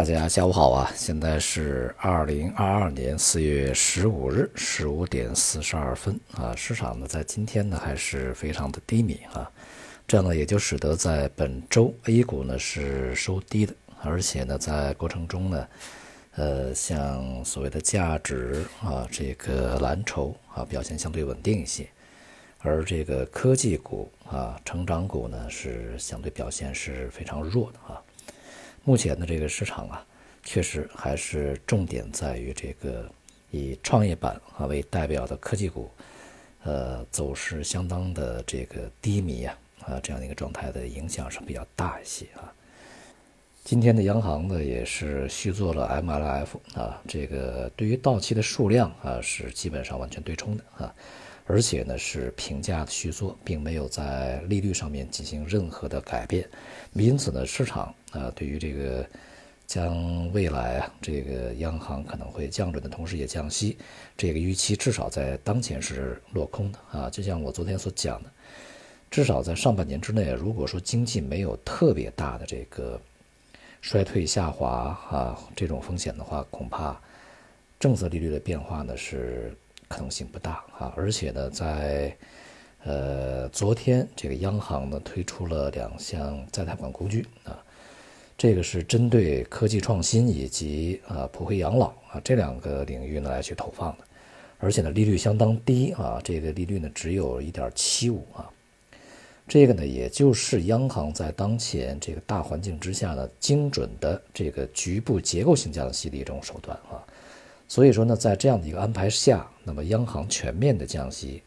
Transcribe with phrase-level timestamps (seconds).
[0.00, 0.90] 大家下午好啊！
[0.96, 6.56] 现在是二零二二年四月十五日十五点四十二分啊。
[6.56, 9.52] 市场呢在今天呢还是非常的低迷啊，
[10.08, 15.68] 这样呢也就使得在本周 A 股呢是收低的，而且呢在过程中呢，
[16.36, 21.86] 呃，像所谓的价值啊，这个蓝筹啊表现相对稳定一些，
[22.60, 28.00] 而这个科技股啊、成长股呢是相对表现是非常弱的啊。
[28.82, 30.06] 目前的这个市场啊，
[30.42, 33.08] 确实还是重点在于这个
[33.50, 35.90] 以创业板啊为代表的科技股，
[36.64, 42.50] 呃，走势相当的这个低迷啊啊这样的一个状态的影响是比较大一些啊。
[43.62, 50.94] 今天的央行呢也是续做了 MLF 啊，这个对于到期的数量啊是基本上完全对冲的啊，
[51.44, 56.48] 而且呢是平价的续做，并没有在利率上面进行任何的改变，
[56.94, 57.94] 因此呢市场。
[58.10, 59.06] 啊，对于这个
[59.66, 63.78] 将未来啊，这个央行可能会降准的同时也降息，
[64.16, 67.08] 这个预期至少在当前是落空的啊。
[67.08, 68.30] 就像我昨天所讲的，
[69.10, 73.00] 至少在上半年之内，如果说经济没有特别大的这个
[73.80, 77.00] 衰退下滑啊这种风险的话，恐怕
[77.78, 79.54] 政策利率的变化呢是
[79.86, 80.92] 可能性不大啊。
[80.96, 82.12] 而且呢，在
[82.82, 87.56] 呃昨天这个央行呢推出了两项再贷款工具啊。
[88.40, 94.04] 这个是针对科技创新以及啊普惠养老啊这两个领域呢来去投放的，
[94.56, 98.48] 而且呢利率相当低啊，这个利率呢只有一点七五啊，
[99.46, 106.96] 这个呢也就是央行在当前这个大环境之下呢精准的这个局部结构性降息的一种手段啊，
[107.68, 111.42] 所以说呢在这样的一个安排下，那么央行全面的降息，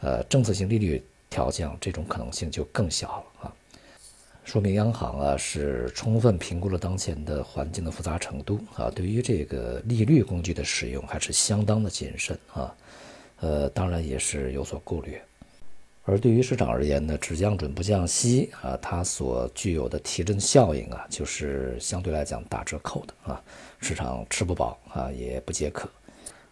[0.00, 3.52] 呃政策性利率调降这种可能性就更小了啊。
[4.46, 12.72] 说明央行啊是充分评估了当前的环境的复杂程度啊，对于这个利率工具的使用还是相当的谨慎啊，
[13.40, 15.18] 呃，当然也是有所顾虑。
[16.04, 23.42] 而对于市场而言呢，只降准不降息啊，它所具有的提振效应啊，就是相对来讲打折扣的啊，
[23.80, 25.88] 市场吃不饱啊，也不解渴。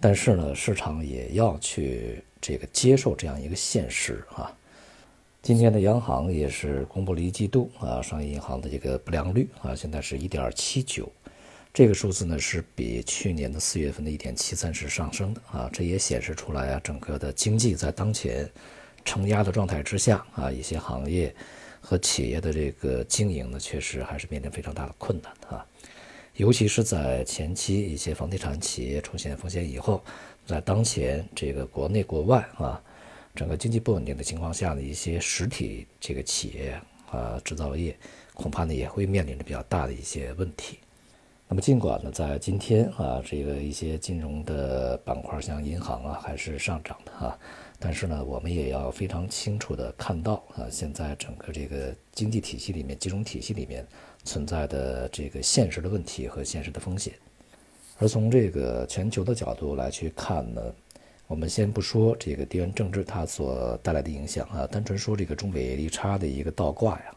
[0.00, 4.52] 但是呢，市场也要去这个接受这样一个现实啊。
[5.46, 11.08] 今天的央行也是公布了一季度啊，商业银行的这个不良率啊，现在是一点七九，
[11.72, 18.50] 这个数字呢是比去年的四月份的一点七三是上升的啊，这也显示出来啊，整个的经济在当前
[19.04, 21.32] 承压的状态之下啊，一些行业
[21.80, 25.64] 和企业的这个经营呢，确实还是面临非常大的困难啊，
[26.34, 30.02] 尤其是在前期一些房地产企业出现风险以后，
[30.44, 32.82] 在当前这个国内国外啊。
[33.36, 36.80] 整个经济不稳定的情况下呢，一些实体这个企业
[37.10, 37.94] 啊，制造业
[38.32, 40.78] 恐怕呢也会面临着比较大的一些问题。
[41.46, 47.38] 那么尽管呢，在今天啊，这个一些金融的板块像银行啊还是上涨的啊，
[47.78, 53.86] 但是呢，我们也要非常清楚的看到啊，现在整个这个经济体系里面、金融体系里面
[54.24, 57.12] 存在的这个现实的问题和现实的风险。
[57.98, 60.62] 而从这个全球的角度来去看呢。
[61.28, 67.16] 我们先不说这个地缘政治它所带来的影响啊，单纯说这个中美利差的一个倒挂呀，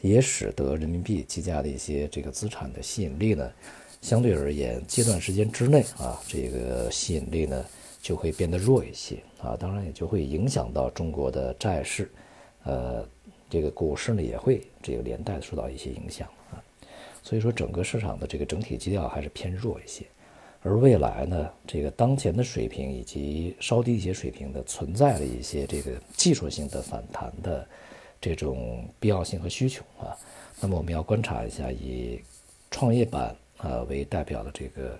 [0.00, 3.48] 也使得人民币计价的一些这个资产的吸引力呢，
[4.02, 7.64] 相对而言，阶段时间之内啊，这个吸引力呢
[8.02, 12.10] 就会变得弱一些啊，当然也就会影响到中国的债市，
[12.64, 13.06] 呃，
[13.48, 16.58] 这个股市呢也会这个连带受到一些影响啊，
[17.22, 20.04] 所以说整个市场的这个整体基调还是偏弱一些。
[20.66, 27.64] 而未来呢，这个当前的水平以及稍低一些水平的存在的一些这个技术性的反弹的
[28.20, 30.10] 这种必要性和需求啊，
[30.60, 32.20] 那么我们要观察一下以
[32.68, 34.98] 创业板啊为代表的这个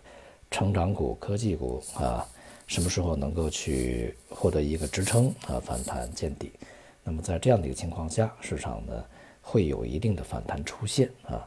[0.53, 2.25] 成长股、科技股啊，
[2.69, 6.53] 什么时候能够去获得一个支撑啊，反弹见底？
[7.03, 9.05] 那么在这样的一个情况下，市场呢
[9.43, 11.43] 会有一定的反弹出现啊。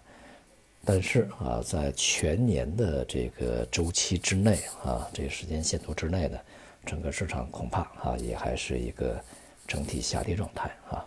[0.86, 6.40] 但是啊，在全年的这个周期之内啊，这个时间线图之内呢，
[6.86, 9.22] 整个市场恐怕啊也还是一个
[9.68, 11.06] 整体下跌状态啊。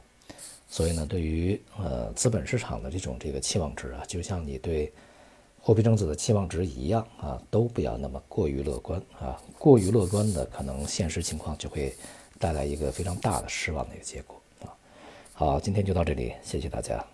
[0.69, 4.93] 所以呢，对于呃资本市场的这种这个期望值啊，就像你对
[5.61, 9.41] 货币政策的期望值一样啊，都不要那么过于乐观啊。
[9.59, 11.95] 过于乐观的，可能现实情况就会
[12.39, 14.73] 带来一个非常大的失望的一个结果啊。
[15.33, 17.05] 好，今天就到这里，谢谢大家。